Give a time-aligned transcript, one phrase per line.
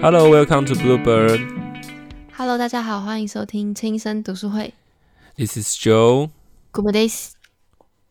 [0.00, 1.40] Hello, welcome to Bluebird.
[2.32, 4.72] Hello，大家好，欢迎收听轻声读书会。
[5.36, 6.30] This is Joe.
[6.70, 7.32] Good days。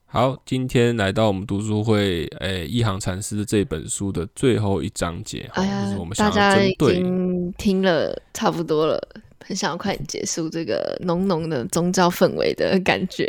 [0.06, 9.02] 好，今天来到我们读书会，诶、一行禅师这本书的最后一章节，哎呀就是我们，想大家已要针对，经听了差不多了，
[9.46, 13.26] 很想要快点结束这个浓浓的宗教氛围的感觉。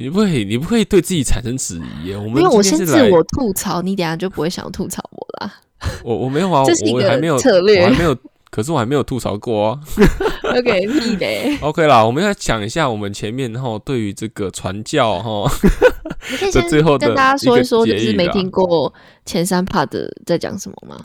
[0.00, 2.16] 你不会，你不会对自己产生质疑耶？
[2.16, 5.54] 我们因为我先自我吐槽，你等下就不会想吐槽我啦。
[6.04, 6.62] 我我没有啊，
[6.92, 8.16] 我还没有策略我还没有，
[8.50, 9.80] 可是我还没有吐槽过啊。
[10.56, 11.58] OK，屁嘞！
[11.62, 18.92] OK 啦，我们要讲一下我们前面哈对于这个传教哈，这你可以先最后跟大家说一说，就是没听过
[19.24, 20.96] 前三 part 的在讲什么吗？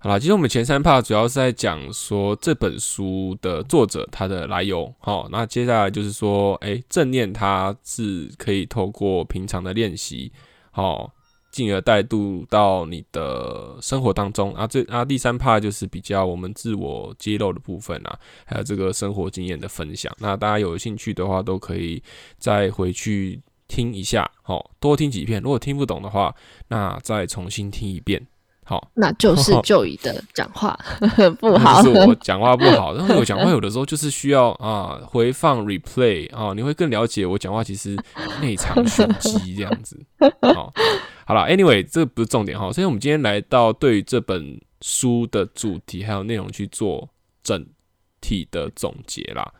[0.00, 4.94] 好啦，其实我们前三 part 主要是在讲说这本书的作者他的来由。
[5.00, 10.30] 好，那接下来就是说，诶，正念它是可以透过平常的练习，
[10.70, 11.12] 好，
[11.50, 14.54] 进而带入到你的生活当中。
[14.54, 20.14] 啊，这啊第三 part 就是比较我们自我揭露的部分啊，还有这个生活经验的分享。
[20.20, 22.00] 那大家有兴趣的话，都可以
[22.38, 25.42] 再回去听一下，好，多听几遍。
[25.42, 26.32] 如果听不懂的话，
[26.68, 28.24] 那再重新听一遍。
[28.68, 30.78] 好，那就是 就以的讲话
[31.40, 31.90] 不好就。
[31.90, 37.96] 是我讲话不好，然后我讲话有的时候就是需要啊回放 replay 啊，你会更了解我讲话其实
[38.42, 39.98] 内藏玄机这样子。
[40.54, 40.70] 好，
[41.24, 47.08] 好了，anyway，这不是重点哈，所以我们今天来到对于这本书的主题还有内容去做
[47.42, 47.64] 整
[48.20, 49.50] 体的总结啦。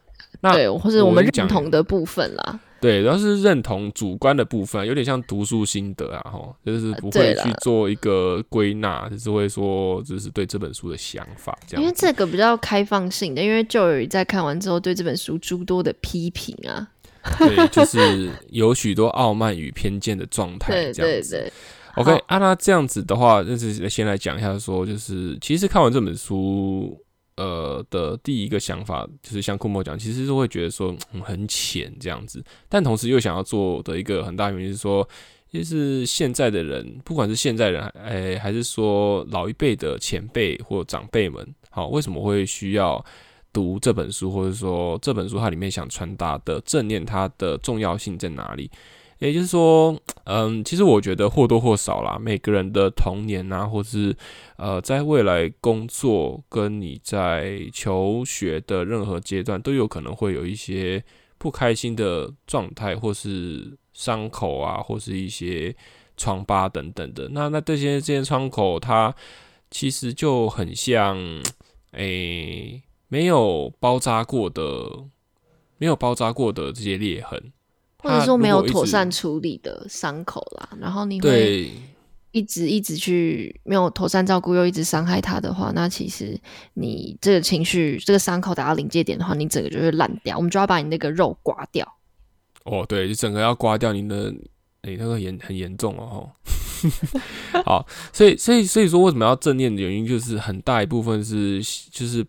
[0.43, 2.61] 那对，或者我们认同的部分啦。
[2.81, 11.83] 对，然后是认同主观的部分，有点像读书心得啊，哈，就是不会去做一个归纳，就是会说就是对这本书的想法这样。
[11.83, 16.89] 因为这个比较开放性的，因为就有在看完之后对这本书诸多的批评啊。
[17.37, 21.31] 对，就是有许多傲慢与偏见的状态，对这样子。
[21.31, 21.53] 对对
[21.97, 26.97] ，OK，好啊，那这样子的话，就是先来讲一下说，就是其实看完这本书，
[27.39, 35.09] 呃的第一个想法，就是像库莫讲，其实是会觉得说、很浅这样子，但同时又想要做的一个很大原因是说，
[35.51, 43.03] 就是现在的人，不管是现在人，哎、还是说老一辈的前辈或长辈们，好，为什么会需要？
[43.51, 48.71] 读这本书，或者说这本书它里面想传达的正念，它的重要性在哪里？
[49.19, 54.17] 也就是说，嗯，其实我觉得或多或少啦，每个人的童年啊，或是
[54.57, 61.03] 呃，在未来工作跟你在求学的任何阶段，都有可能会有一些
[61.37, 65.75] 不开心的状态，或是伤口啊，或是一些
[66.17, 67.29] 疮疤等等的。
[67.31, 69.13] 那那这些这些窗口，它
[69.71, 71.19] 其实就很像，
[71.93, 74.63] 诶、没有包扎过的，
[75.79, 77.53] 没有包扎过的这些裂痕。
[78.03, 81.73] 或者说没有妥善处理的伤口啦，然后你会对
[82.33, 86.39] 一直一直去没有妥善照顾，又一直伤害他的话，那其实
[86.75, 90.37] 你这个情绪、这个伤口达到临界点的话，你整个就会烂掉。
[90.37, 91.87] 我们就要把你那个肉刮掉。
[92.65, 94.33] 哦，对，你整个要刮掉你的，
[94.83, 96.31] 诶、那个严很严重哦，吼。
[97.65, 101.61] 好，所以所以所以说，为什么要正念的原因，就是很大一部分是
[101.91, 102.25] 就是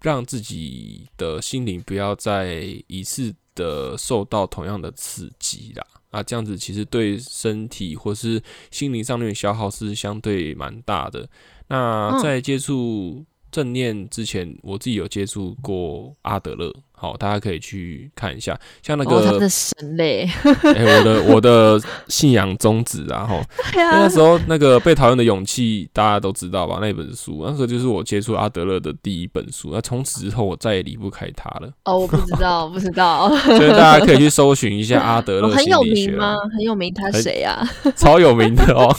[0.00, 5.86] 让自己的心灵不要再一次的受到同样的刺激啦。
[6.10, 11.26] 啊，这样子其实对身体或是心灵上面的消耗是相对蛮大的。
[11.68, 20.26] 那嗯在接触正念之前，我自己有接触过阿德勒，好，大家可以去看一下，像那个、哦，他的神嘞，
[20.64, 23.42] 哎、我的我的信仰宗旨啊，吼，
[23.76, 26.78] 那时候那个被讨厌的勇气，大家都知道吧？
[26.80, 29.70] 那本书，那时候就是我接触阿德勒的第一本书。
[29.70, 31.70] 那从此之后，我再也离不开他了。
[31.84, 36.40] 哦，我不知道，不知道， 所以大家可以去搜寻一下阿德哦勒很有名吗啊，？
[36.56, 37.62] 很有名，他很谁啊？
[37.96, 38.96] 超有名的哦，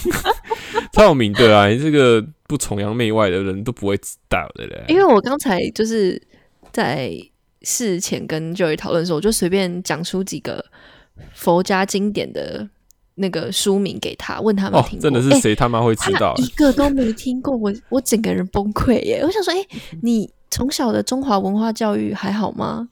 [0.91, 1.67] 超有名的啊！
[1.67, 4.85] 你这个不崇洋媚外的人都不会知道的嘞。
[4.87, 6.21] 因为我刚才就是
[6.71, 7.11] 在
[7.63, 10.63] 事前跟 Joey 讨论的时候，我就随便讲出几个
[11.33, 12.69] 佛家经典的
[13.15, 16.43] 那个书名给他，问他有没有哦听，真的是谁他妈会知道他？
[16.43, 19.21] 一个都没听过，我我整个人崩溃耶！
[19.23, 19.65] 我想说，哎、
[20.03, 22.87] 你从小的中华文化教育还好吗？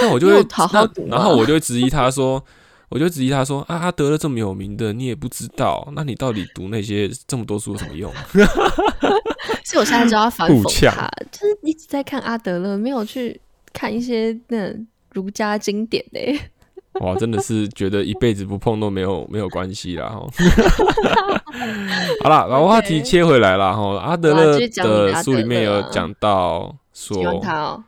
[0.00, 2.44] 那我就会 好好读，然后我就会质疑他说，
[2.92, 8.12] 我就质疑他说啊，阿德勒这么有名的，你也不知道，那你到底读那些这么多书有什么用？
[9.64, 13.40] 所以我现在就要反讽他，就是一直在看阿德勒，没有去
[13.72, 14.70] 看一些那
[15.12, 16.38] 儒家经典嘞。
[17.00, 20.26] 哇，真的是觉得一辈子不碰都没有没有关系啦哈。
[22.22, 23.98] 好啦，把话题切回来啦哈。
[24.00, 27.82] 阿德勒的书里面有讲到说，他哦，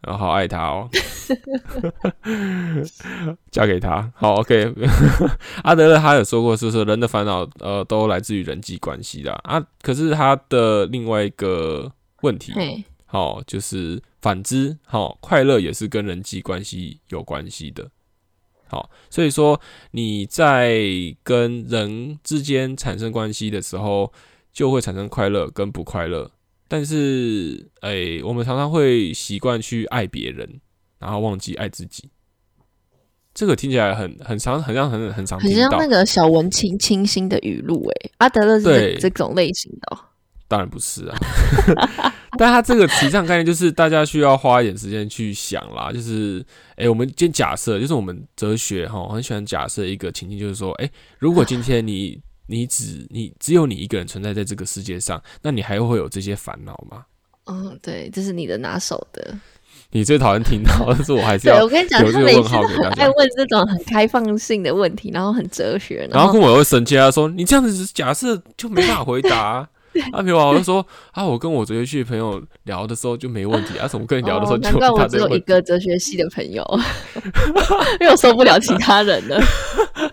[0.00, 0.88] 然后好爱他哦，
[3.50, 4.10] 嫁给他。
[4.14, 4.72] 好，OK。
[5.64, 9.64] 阿德勒他有说过，就是人的烦恼呃都来自于人际关系啦啊。
[9.82, 11.92] 可是他的另外一个
[12.22, 17.90] 问题，嘿，好，就是反之，好，快乐也是跟人际关系有关系的。
[18.68, 19.60] 好，所以说
[19.92, 20.82] 你在
[21.22, 24.12] 跟人之间产生关系的时候，
[24.52, 26.32] 就会产生快乐跟不快乐。
[26.68, 30.60] 但是，哎，我们常常会习惯去爱别人，
[30.98, 32.10] 然后忘记爱自己。
[33.34, 35.54] 这个听起来很很常，很像很很常听到。
[35.54, 39.98] 很像那个小文青清新的语录，哎，阿德勒是这种类型的。
[40.48, 41.18] 当然不是啊，
[42.38, 45.90] 但他这个提倡概念就是大家需要花一点时间去想啦。
[45.92, 46.42] 就是，
[46.76, 50.88] 哎，我们先假设，就是我们哲学哈很喜欢假设一个情境，就是说，哎，
[51.18, 57.04] 如果今天你你只你只有你一个人存在在这个世界上，那你还会有这些烦恼吗？
[57.46, 59.36] 嗯，对，这是你的拿手的。
[59.92, 69.68] 你最讨厌听到，但是我还是要我跟你讲，他每次都很爱问这种很开放性的问题，然后很哲学，然后跟我会生气，他说你这样子假设就没法回答。
[70.12, 76.62] 啊，比如我就说啊，我跟我哲学系的朋友聊的时候就没问题啊，怎么跟你聊的时候就难怪我只有一个哲学系的朋友，
[77.98, 79.40] 因为我受不了其他人了，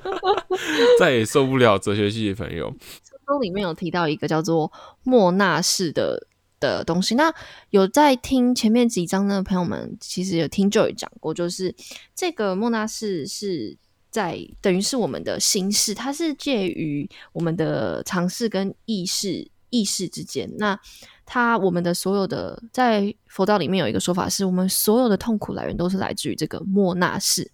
[0.97, 2.69] 再也受不了哲学系的朋友。
[2.69, 4.71] 书中里面有提到一个叫做
[5.03, 6.27] 莫纳式的
[6.63, 7.33] 的东西，那
[7.71, 11.75] 有在听前面几章的朋友们，其实有听 Joy 讲过，就是
[12.15, 13.77] 这个莫纳士是
[14.09, 19.51] 在等于是我们的心事，它是介于我们的尝试跟意识。
[19.75, 20.79] 意识之间，那
[21.25, 27.49] 他我们的所有的在佛道里面有一个说法，是我们所有的痛苦来源都是来自于这个莫纳士。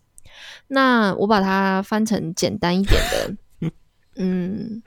[0.67, 3.71] 那我把它翻成简单一点的，
[4.19, 4.83] 嗯，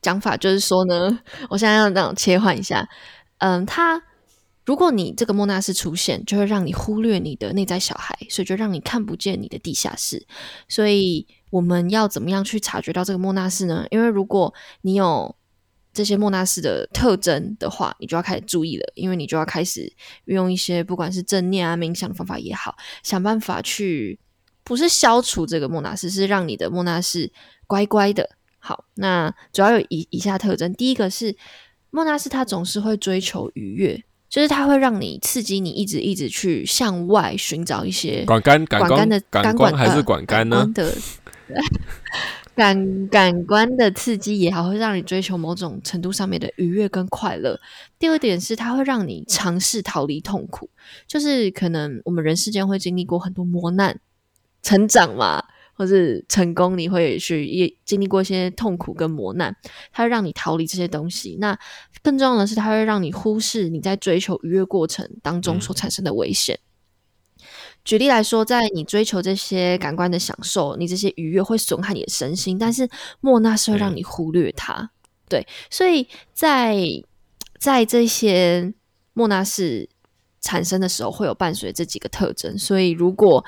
[0.00, 1.20] 讲法就是说呢，
[1.50, 2.88] 我现在要这样切换一下，
[3.40, 4.02] 嗯，他
[4.64, 10.26] 如果你这个莫纳斯出现，就会让你忽略你的内在小孩，所以就让你看不见你的地下室。
[10.68, 13.84] 所以我们要怎么样去察觉到这个莫纳斯呢？
[13.90, 15.34] 因为如果你有
[15.92, 19.92] 这些莫纳斯的特征的话，你就要开始注意了，因为你就要开始
[20.26, 24.20] 运用一些不管是正念啊、冥想的方法也好，想办法去
[24.62, 27.32] 不是消除这个莫纳斯，是让你的莫纳斯
[27.66, 28.30] 乖乖的。
[28.60, 31.34] 好，那主要有以以下特征：第一个是
[31.90, 40.72] 莫纳斯，他总是会追求愉悦，就是他会让你刺激你，一直一直去向外寻找一些管干管干的感官还是管干呢？
[42.54, 47.58] 感感官的刺激也好，会让你追求某种程度上面的愉悦跟快乐。
[47.98, 50.68] 第二点是，它会让你尝试逃离痛苦，
[51.06, 53.98] 就是可能我们人世间会经历过很多磨难、
[54.62, 55.42] 成长嘛，
[55.80, 59.56] 或是成功，你会去也经历过一些痛苦跟磨难，
[59.90, 61.38] 它会让你逃离这些东西。
[61.40, 61.58] 那
[62.02, 66.58] 更重要的是，它会让你忽视你在追求愉悦过程当中所产生的危险。
[67.82, 72.86] 举例来说，在你追求这些感官的享受，你这些愉悦会损害你的身心，但是
[73.20, 74.90] 莫那是会让你忽略它。
[75.30, 76.76] 对，所以在
[77.58, 78.74] 在这些
[79.14, 79.88] 莫那是
[80.42, 82.58] 产生的时候，会有伴随这几个特征。
[82.58, 83.42] 所以，如果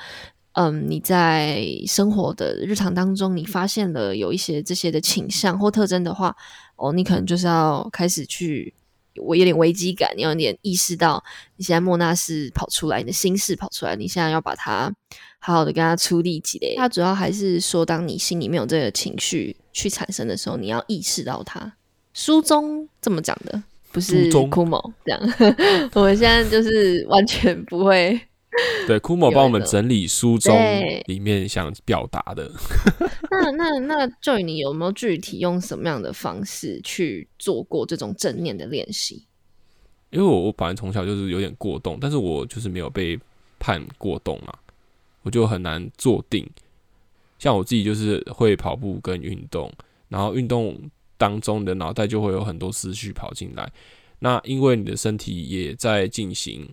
[0.53, 6.35] 嗯你在生活的日常当中，你发现了有一些这些的倾向或特征的话，
[6.75, 8.73] 哦，你可能就是要开始去。
[9.17, 11.23] 我有点危机感，你有点意识到
[11.57, 14.91] 你现在莫纳是跑出来，你的心事跑出来，你现在要把它
[15.37, 16.73] 好好的跟他出力积累。
[16.75, 21.73] 它主要还是说，当你心里面有这个情绪去产生的时候，你要意识到它。
[22.15, 25.21] 书中这么讲的，不是哭某这样。
[25.93, 28.19] 我们现在就是完全不会。
[28.85, 30.55] 对，库某帮我们整理书中
[31.05, 32.51] 里面想表达的。
[33.31, 39.25] 那那那，Joy，你有没有具体用什么样的方式去做过这种正念的练习？
[40.11, 43.19] 因为我我本来从小就是有点过动，但是我就是没有被
[43.57, 44.53] 判过动嘛，
[45.23, 46.47] 我就很难坐定。
[47.39, 49.71] 像我自己就是会跑步跟运动，
[50.09, 50.79] 然后运动
[51.17, 53.71] 当中你的脑袋就会有很多思绪跑进来。
[54.19, 56.69] 那因为你的身体也在进行，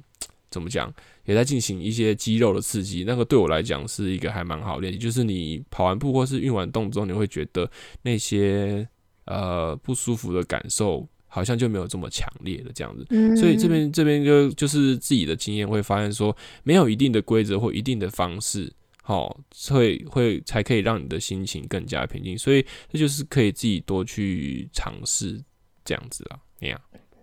[0.50, 0.92] 怎么讲？
[1.30, 4.98] 也在进行一些肌肉的刺激，那个对我来讲是一个还蛮好练习。
[4.98, 7.70] 就是你跑完步或是运完动之后，你会觉得
[8.02, 8.84] 那些
[9.26, 13.06] 呃不舒服的感受好像就没有这么强烈的这样子。
[13.36, 18.68] 所以这边这边就就是自己的经验会发现说，没有一定的规则或一定的方式，
[19.00, 22.36] 好会会才可以让你的心情更加平静。
[22.36, 25.40] 所以这就是可以自己多去尝试
[25.84, 26.80] 这样子啊，那样。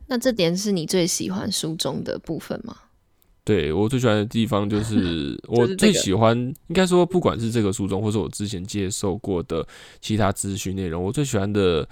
[0.08, 2.78] 那这点是你最喜欢书中的部分吗？
[3.48, 6.38] 对我最喜欢的地方就 是我最喜欢，
[6.68, 9.66] 应该说不管是这个书中，或是我之前接受过的
[10.02, 11.88] 其他资讯内容，我最喜欢的，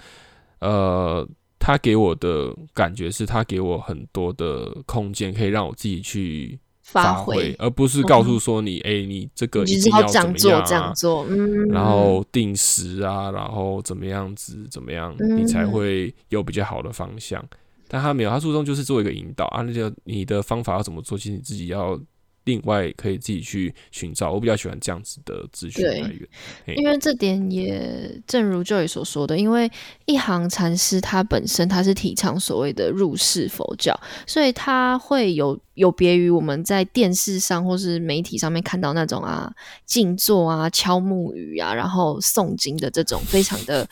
[0.60, 1.26] 呃，
[1.58, 10.92] 他给我的感觉是他给我很多的空间，可以让我自己去发挥，而不是告诉说你，哎，你这个一定要怎么样啊，
[11.30, 17.42] 嗯，然后定时啊，然后怎么样子怎么样，你才会有比较好的方向。
[17.88, 21.98] 但他没有，他注重就是做一个引导啊，那就你的方法要怎么做，其实你自己要
[22.44, 24.32] 另外可以自己去寻找。
[24.32, 26.28] 我比较喜欢这样子的资讯来源，
[26.76, 29.70] 因为这点也正如 Joy 所说的，因为
[30.04, 39.52] 一行禅师他本身他是提倡所谓的入世佛教，所以他会有有别于我们在电视上或是媒体上面看到那种啊
[39.84, 43.88] 静坐啊敲木鱼啊，然后诵经的这种非常的。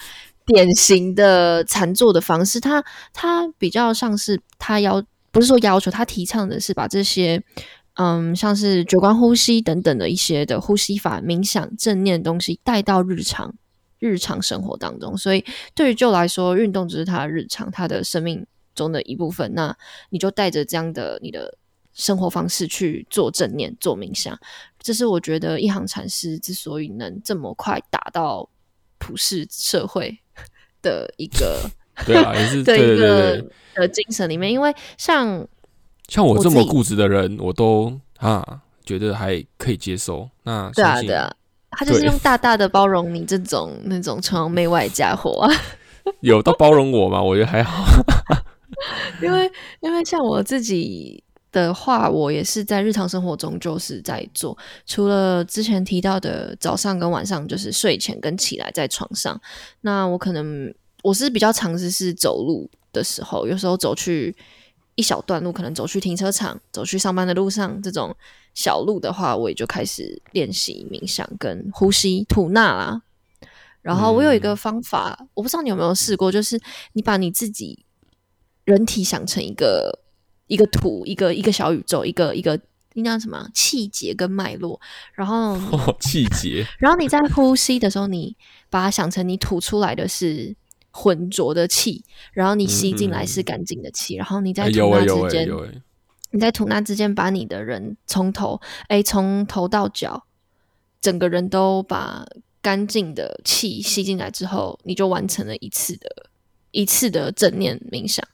[0.46, 7.42] 典型的禅坐的方式，他他比较像是他要不是说要求，他提倡的是把这些
[7.94, 13.54] 嗯，像是九观呼吸等等的一些的呼吸法、冥想、正念东西带到日常
[13.98, 15.16] 日常生活当中。
[15.16, 19.54] 所以对于就来说，运动只是他日常，他的生命中的一部分。
[19.54, 19.76] 那
[20.10, 21.56] 你就带着这样的你的
[21.92, 24.36] 生活方式去做正念、做冥想，
[24.80, 28.50] 这是我觉得一行禅师之所以能这么快达到
[28.98, 30.18] 普世社会。
[30.84, 31.58] 的一个
[32.06, 35.44] 对啊，也是 对一个的精神里面，因为像
[36.06, 40.28] 像我这么固执的人，我都啊觉得还可以接受。
[40.42, 41.34] 那对啊对啊，
[41.70, 45.48] 他就是用大大的包容你这种那种崇洋媚外家伙。
[46.20, 47.22] 有到包容我吗？
[47.22, 47.82] 我觉得还好，
[49.22, 49.50] 因为
[49.80, 51.23] 因为像我自己
[51.54, 59.40] 的话，我也是在日常生活中就是在做，除了之前提到的早上跟晚上，就是睡前跟起来在床上，
[59.80, 60.74] 那我可能。
[61.04, 64.34] 我是比较尝试是走路的时候，有时候走去
[64.94, 68.16] 一小段路，可能走去停车场、走去上班的路上这种
[68.54, 73.02] 小路的话，我也就开始练习冥想跟呼吸吐纳啦。
[73.82, 76.58] 然后我有一个方法，我不知道你有没有试过，就是
[76.94, 77.84] 你把你自己
[78.64, 80.00] 人体想成一个
[80.46, 82.58] 一个图，一个一个小宇宙，一个一个
[82.94, 84.80] 那叫什么气节跟脉络，
[85.14, 85.56] 然后
[86.00, 88.36] 气节， 然后你在呼吸的时候，你
[88.70, 90.56] 把它想成你吐出来的是。
[90.96, 95.48] 浑浊的气，然后你吸进来是干净的气，然后你在吐纳之间，
[96.30, 100.24] 你在吐纳之间把你的人从头哎从头到脚，
[101.00, 102.24] 整个人都把
[102.62, 106.30] 干净的气吸进来之后，你就完成了一次的
[106.70, 108.24] 一次的正念冥想。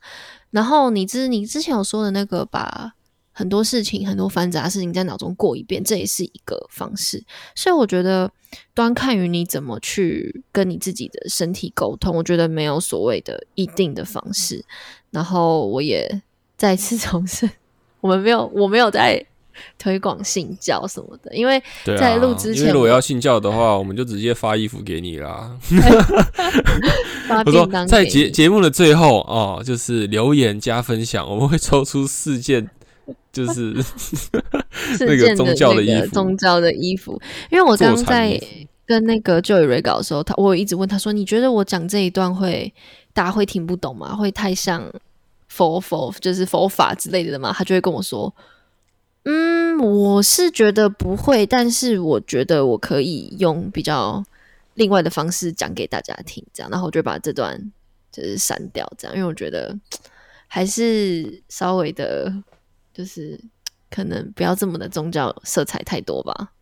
[0.51, 2.95] 然后你之你之前有说的那个把。
[3.33, 7.25] 很多事情，很多繁杂事情在脑中过一遍，这也是一个方式。
[7.55, 8.31] 所以我觉得，
[8.75, 12.15] 端看于你怎么去跟你自己的身体沟通。
[12.17, 14.63] 我觉得没有所谓的一定的方式。
[15.11, 16.21] 然后我也
[16.59, 17.51] 再次 重申，
[18.03, 19.25] 我们没有，我没有在
[19.79, 21.35] 推广信教什么的。
[21.35, 25.57] 因为在录之前，如果要信教的话，我们就直接发衣服给你啦。
[27.45, 32.69] 我说，在节节目的最后哦，就是留言加分享，我们会抽出四件。
[33.33, 33.73] 就是
[35.01, 37.21] 那个宗教的衣服，宗教的衣服。
[37.51, 38.41] 因为我刚在
[38.85, 42.73] 跟那个 Joy 瑞搞的时候，他我一直问他说：“你觉得我讲这一段会
[43.13, 44.17] 大家会听不懂吗？
[44.17, 44.85] 会太像
[45.49, 48.33] 佛佛就是佛法之类的吗？”他就会跟我说
[49.25, 54.25] ：“嗯，我是觉得不会，但是我觉得我可以用比较
[54.75, 57.73] 另外的方式讲给大家听。”这样，然后我就把这段
[58.13, 59.77] 就是删掉，这样，因为我觉得
[60.49, 62.33] 还是稍微的。
[62.93, 63.41] 就是
[63.89, 66.53] 可能不要这么的宗教色彩太多吧。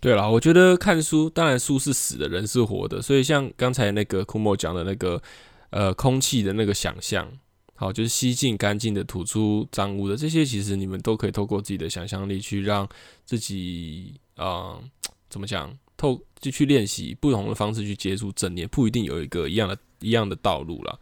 [0.00, 3.00] 对了，我觉得看书，当然书是死的，人是活的。
[3.00, 5.22] 所以像刚才那个库莫讲的那个，
[5.70, 7.28] 呃，空气的那个想象，
[7.76, 12.88] 好，就是吸进干净的，吐出脏污的，这些其实你们都可以透过自己的想象力去让
[13.24, 14.80] 自己，啊，
[15.28, 20.98] 怎么讲，透就去练习不同的方式去接触正念，不一定有一个一样的一样的道路了。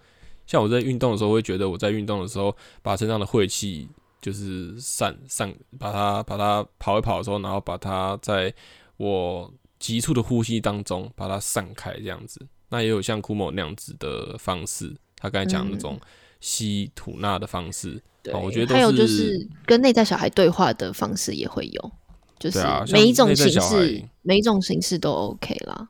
[0.46, 3.88] 像我在运动的时候，会觉得我在运动的时候把身上的晦气。
[4.24, 8.50] 就是散散，把它把它跑一跑的时候，然后把它在
[8.96, 12.40] 我急促的呼吸当中把它散开，这样子。
[12.70, 16.00] 那也有像库某那样子的方式，他刚才讲那种
[16.44, 17.98] 吸吐纳的方式。
[18.22, 21.92] 对，我觉得还有就是跟内在小孩对话的方式也会有，
[22.38, 22.58] 就是
[22.92, 25.88] 每一种形式，每一种形式都 OK 啦。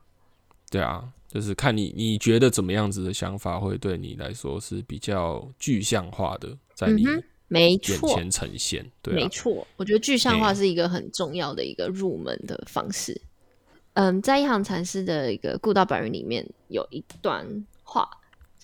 [0.71, 7.05] 对啊，就是看你你觉得怎么样子的想法会对你来说是比较具象化的，在你。
[7.47, 9.67] 没错，眼前呈现，对，没错。
[9.77, 13.21] 我觉得具象化是一个很重要的一个入门的方式。
[13.93, 17.45] 嗯，在一行禅师的一个《故道白云》里面有一段
[17.83, 18.09] 话，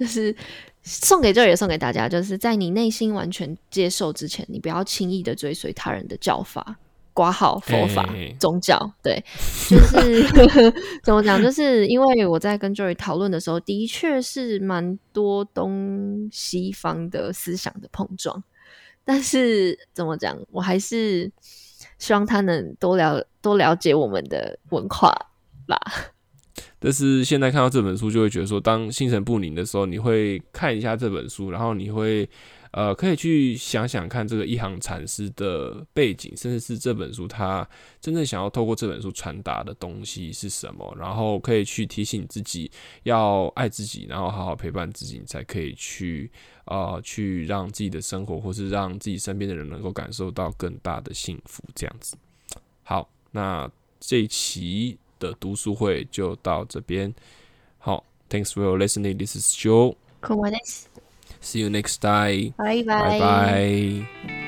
[0.02, 0.36] 就是
[0.82, 6.76] 送给这也送给大家，就是在你内心完全接受之前，你不要轻易的追随他人的教法、
[7.14, 8.92] 挂号佛法、宗教。
[9.04, 9.24] 对，
[9.70, 10.24] 就是
[11.06, 11.40] 怎么讲？
[11.40, 18.44] 就是因为我在跟 Joy 讨论的时候，的确是蛮多东西方的思想的碰撞。
[19.06, 21.32] 但是怎么讲，我还是
[22.00, 25.14] 希望他能多了多了解我们的文化
[25.68, 25.80] 吧。
[26.80, 32.28] 但是现在看到这本书，就会觉得说，当心神不宁的时候，你会看一下这本书，然后你会
[32.72, 37.68] 呃，可以去想想看这个一行禅师的背景，甚至是这本书他
[38.00, 42.72] 真正想要透过这本书传达的东西是什么，然后可以去提醒自己
[43.04, 46.32] 要爱自己，然后好好陪伴自己，你才可以去
[46.66, 52.16] 呃去让自己的生活，或是让自己身边的人能够感受到更大的幸福，这样子。
[52.84, 57.14] 好，那这一期的读书会就到这边。
[57.78, 59.18] 好，Thanks for listening.
[59.18, 59.96] This is Joe.
[60.22, 60.52] Cool,
[61.42, 62.54] See you next time.
[62.58, 63.20] Bye bye.
[63.20, 64.41] bye, bye.